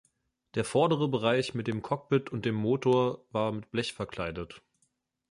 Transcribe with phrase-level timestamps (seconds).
[0.55, 4.59] Der vordere Bereich mit dem Cockpit und dem Motor war mit Blech verkleidet.